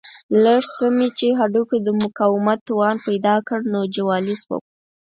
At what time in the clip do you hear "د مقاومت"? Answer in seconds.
1.85-2.59